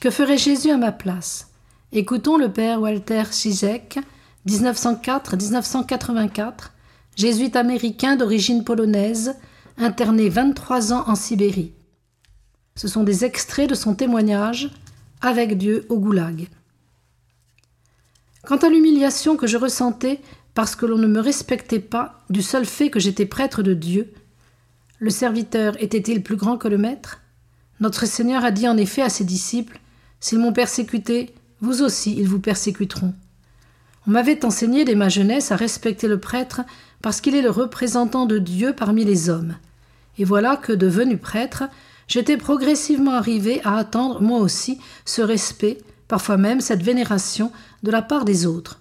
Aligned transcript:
Que 0.00 0.10
ferait 0.10 0.38
Jésus 0.38 0.70
à 0.70 0.76
ma 0.76 0.92
place? 0.92 1.48
Écoutons 1.90 2.36
le 2.36 2.52
père 2.52 2.80
Walter 2.80 3.24
Zizek, 3.32 3.98
1904-1984, 4.46 6.70
jésuite 7.16 7.56
américain 7.56 8.14
d'origine 8.14 8.62
polonaise, 8.62 9.34
interné 9.76 10.28
23 10.28 10.92
ans 10.92 11.02
en 11.08 11.16
Sibérie. 11.16 11.72
Ce 12.76 12.86
sont 12.86 13.02
des 13.02 13.24
extraits 13.24 13.68
de 13.68 13.74
son 13.74 13.96
témoignage 13.96 14.70
Avec 15.20 15.58
Dieu 15.58 15.84
au 15.88 15.98
goulag. 15.98 16.46
Quant 18.46 18.58
à 18.58 18.68
l'humiliation 18.68 19.36
que 19.36 19.48
je 19.48 19.56
ressentais 19.56 20.20
parce 20.54 20.76
que 20.76 20.86
l'on 20.86 20.98
ne 20.98 21.08
me 21.08 21.18
respectait 21.18 21.80
pas 21.80 22.20
du 22.30 22.42
seul 22.42 22.66
fait 22.66 22.90
que 22.90 23.00
j'étais 23.00 23.26
prêtre 23.26 23.64
de 23.64 23.74
Dieu, 23.74 24.14
le 25.00 25.10
serviteur 25.10 25.74
était-il 25.82 26.22
plus 26.22 26.36
grand 26.36 26.56
que 26.56 26.68
le 26.68 26.78
maître? 26.78 27.20
Notre 27.80 28.06
Seigneur 28.06 28.44
a 28.44 28.52
dit 28.52 28.68
en 28.68 28.76
effet 28.76 29.02
à 29.02 29.08
ses 29.08 29.24
disciples 29.24 29.80
S'ils 30.20 30.38
m'ont 30.38 30.52
persécuté, 30.52 31.34
vous 31.60 31.82
aussi 31.82 32.16
ils 32.16 32.28
vous 32.28 32.40
persécuteront. 32.40 33.14
On 34.06 34.10
m'avait 34.10 34.44
enseigné 34.44 34.84
dès 34.84 34.94
ma 34.94 35.08
jeunesse 35.08 35.52
à 35.52 35.56
respecter 35.56 36.08
le 36.08 36.18
prêtre 36.18 36.62
parce 37.02 37.20
qu'il 37.20 37.34
est 37.34 37.42
le 37.42 37.50
représentant 37.50 38.26
de 38.26 38.38
Dieu 38.38 38.72
parmi 38.72 39.04
les 39.04 39.28
hommes. 39.28 39.56
Et 40.18 40.24
voilà 40.24 40.56
que, 40.56 40.72
devenu 40.72 41.18
prêtre, 41.18 41.64
j'étais 42.08 42.36
progressivement 42.36 43.12
arrivé 43.12 43.60
à 43.64 43.76
attendre 43.76 44.20
moi 44.20 44.40
aussi 44.40 44.80
ce 45.04 45.22
respect, 45.22 45.78
parfois 46.08 46.36
même 46.36 46.60
cette 46.60 46.82
vénération, 46.82 47.52
de 47.82 47.90
la 47.90 48.02
part 48.02 48.24
des 48.24 48.46
autres. 48.46 48.80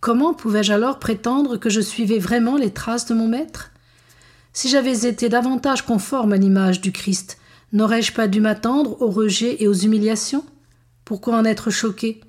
Comment 0.00 0.34
pouvais-je 0.34 0.72
alors 0.72 0.98
prétendre 0.98 1.56
que 1.56 1.70
je 1.70 1.80
suivais 1.80 2.18
vraiment 2.18 2.56
les 2.56 2.70
traces 2.70 3.06
de 3.06 3.14
mon 3.14 3.28
maître? 3.28 3.72
Si 4.52 4.68
j'avais 4.68 5.06
été 5.06 5.28
davantage 5.28 5.82
conforme 5.82 6.32
à 6.32 6.36
l'image 6.36 6.80
du 6.80 6.92
Christ, 6.92 7.38
n'aurais-je 7.72 8.12
pas 8.12 8.28
dû 8.28 8.40
m'attendre 8.40 9.02
au 9.02 9.10
rejet 9.10 9.56
et 9.62 9.66
aux 9.66 9.74
humiliations? 9.74 10.44
Pourquoi 11.04 11.36
en 11.36 11.44
être 11.44 11.70
choqué? 11.70 12.20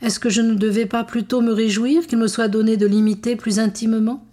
Est-ce 0.00 0.20
que 0.20 0.30
je 0.30 0.40
ne 0.40 0.54
devais 0.54 0.86
pas 0.86 1.04
plutôt 1.04 1.40
me 1.40 1.52
réjouir 1.52 2.06
qu'il 2.06 2.18
me 2.18 2.28
soit 2.28 2.48
donné 2.48 2.76
de 2.76 2.86
l'imiter 2.86 3.36
plus 3.36 3.58
intimement? 3.58 4.24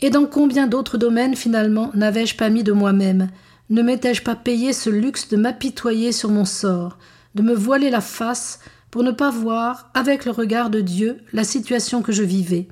Et 0.00 0.10
dans 0.10 0.26
combien 0.26 0.66
d'autres 0.66 0.98
domaines 0.98 1.36
finalement 1.36 1.90
n'avais-je 1.94 2.36
pas 2.36 2.50
mis 2.50 2.62
de 2.62 2.72
moi-même? 2.72 3.30
Ne 3.70 3.82
m'étais-je 3.82 4.22
pas 4.22 4.36
payé 4.36 4.72
ce 4.72 4.90
luxe 4.90 5.28
de 5.28 5.36
m'apitoyer 5.36 6.12
sur 6.12 6.30
mon 6.30 6.44
sort, 6.44 6.98
de 7.34 7.42
me 7.42 7.54
voiler 7.54 7.90
la 7.90 8.02
face 8.02 8.60
pour 8.90 9.02
ne 9.02 9.10
pas 9.10 9.30
voir, 9.30 9.90
avec 9.94 10.24
le 10.24 10.30
regard 10.30 10.68
de 10.68 10.80
Dieu, 10.80 11.18
la 11.32 11.44
situation 11.44 12.02
que 12.02 12.12
je 12.12 12.22
vivais? 12.22 12.68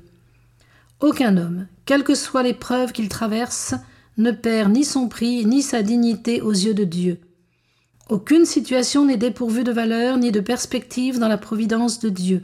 Aucun 0.99 1.35
homme, 1.35 1.65
quelle 1.85 2.03
que 2.03 2.15
soit 2.15 2.43
l'épreuve 2.43 2.91
qu'il 2.91 3.09
traverse, 3.09 3.73
ne 4.17 4.31
perd 4.31 4.71
ni 4.71 4.85
son 4.85 5.09
prix 5.09 5.45
ni 5.45 5.61
sa 5.61 5.81
dignité 5.81 6.39
aux 6.41 6.51
yeux 6.51 6.75
de 6.75 6.83
Dieu. 6.83 7.19
Aucune 8.09 8.45
situation 8.45 9.05
n'est 9.05 9.17
dépourvue 9.17 9.63
de 9.63 9.71
valeur 9.71 10.17
ni 10.17 10.31
de 10.33 10.41
perspective 10.41 11.19
dans 11.19 11.29
la 11.29 11.37
providence 11.37 11.99
de 11.99 12.09
Dieu. 12.09 12.43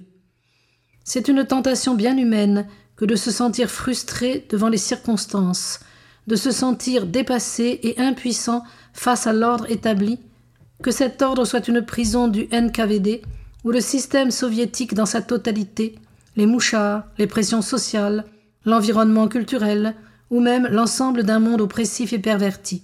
C'est 1.03 1.27
une 1.27 1.45
tentation 1.45 1.95
bien 1.95 2.17
humaine 2.17 2.65
que 2.95 3.03
de 3.03 3.15
se 3.15 3.29
sentir 3.29 3.69
frustré 3.69 4.45
devant 4.49 4.69
les 4.69 4.77
circonstances, 4.77 5.81
de 6.27 6.37
se 6.37 6.51
sentir 6.51 7.05
dépassé 7.05 7.79
et 7.83 7.99
impuissant 7.99 8.63
face 8.93 9.27
à 9.27 9.33
l'ordre 9.33 9.69
établi, 9.69 10.19
que 10.81 10.91
cet 10.91 11.21
ordre 11.21 11.43
soit 11.43 11.67
une 11.67 11.85
prison 11.85 12.29
du 12.29 12.47
NKVD 12.53 13.21
ou 13.65 13.71
le 13.71 13.81
système 13.81 14.31
soviétique 14.31 14.93
dans 14.93 15.05
sa 15.05 15.21
totalité, 15.21 15.99
les 16.37 16.45
mouchards, 16.45 17.03
les 17.17 17.27
pressions 17.27 17.61
sociales, 17.61 18.23
l'environnement 18.63 19.27
culturel, 19.27 19.95
ou 20.29 20.39
même 20.39 20.67
l'ensemble 20.67 21.23
d'un 21.23 21.39
monde 21.39 21.59
oppressif 21.59 22.13
et 22.13 22.19
perverti. 22.19 22.83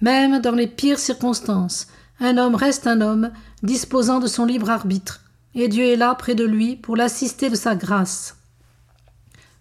Même 0.00 0.40
dans 0.40 0.52
les 0.52 0.66
pires 0.66 0.98
circonstances, 0.98 1.86
un 2.20 2.38
homme 2.38 2.54
reste 2.54 2.86
un 2.86 3.00
homme, 3.00 3.30
disposant 3.62 4.20
de 4.20 4.26
son 4.26 4.44
libre 4.44 4.70
arbitre, 4.70 5.20
et 5.54 5.68
Dieu 5.68 5.84
est 5.84 5.96
là 5.96 6.14
près 6.14 6.34
de 6.34 6.44
lui 6.44 6.76
pour 6.76 6.96
l'assister 6.96 7.48
de 7.48 7.56
sa 7.56 7.74
grâce. 7.74 8.36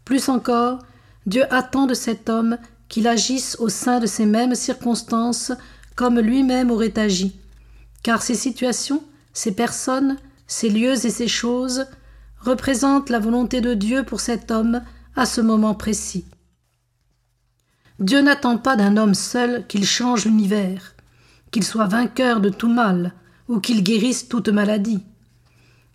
Plus 0.04 0.30
encore, 0.30 0.80
Dieu 1.26 1.44
attend 1.54 1.88
de 1.88 1.94
cet 1.94 2.30
homme 2.30 2.58
qu'il 2.90 3.08
agisse 3.08 3.58
au 3.60 3.70
sein 3.70 4.00
de 4.00 4.06
ces 4.06 4.26
mêmes 4.26 4.56
circonstances 4.56 5.52
comme 5.96 6.20
lui-même 6.20 6.70
aurait 6.70 7.00
agi, 7.00 7.36
car 8.04 8.22
ces 8.22 8.36
situations, 8.36 9.04
ces 9.34 9.54
personnes, 9.54 10.18
ces 10.48 10.70
lieux 10.70 11.06
et 11.06 11.10
ces 11.10 11.28
choses 11.28 11.88
représentent 12.40 13.10
la 13.10 13.20
volonté 13.20 13.62
de 13.62 13.74
Dieu 13.74 14.04
pour 14.04 14.20
cet 14.20 14.52
homme 14.52 14.82
à 15.16 15.26
ce 15.26 15.42
moment 15.42 15.74
précis. 15.74 16.26
Dieu 18.00 18.22
n'attend 18.22 18.58
pas 18.58 18.76
d'un 18.76 18.98
homme 18.98 19.14
seul 19.14 19.66
qu'il 19.68 19.86
change 19.86 20.26
l'univers, 20.26 20.96
qu'il 21.52 21.64
soit 21.64 21.88
vainqueur 21.88 22.42
de 22.42 22.50
tout 22.50 22.68
mal, 22.68 23.14
ou 23.48 23.60
qu'il 23.60 23.84
guérisse 23.84 24.28
toute 24.28 24.50
maladie. 24.50 25.04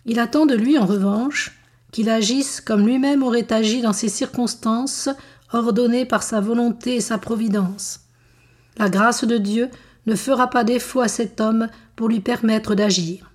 Il 0.06 0.18
attend 0.18 0.46
de 0.46 0.54
lui, 0.54 0.78
en 0.78 0.86
revanche, 0.86 1.58
qu'il 1.92 2.08
agisse 2.08 2.60
comme 2.60 2.86
lui-même 2.86 3.22
aurait 3.22 3.52
agi 3.52 3.82
dans 3.82 3.92
ces 3.92 4.08
circonstances 4.08 5.08
ordonnées 5.52 6.06
par 6.06 6.22
sa 6.22 6.40
volonté 6.40 6.96
et 6.96 7.00
sa 7.00 7.18
providence. 7.18 8.00
La 8.78 8.88
grâce 8.88 9.24
de 9.24 9.36
Dieu 9.36 9.68
ne 10.06 10.14
fera 10.14 10.48
pas 10.48 10.64
défaut 10.64 11.00
à 11.00 11.08
cet 11.08 11.40
homme 11.40 11.68
pour 11.96 12.08
lui 12.08 12.20
permettre 12.20 12.74
d'agir. 12.74 13.29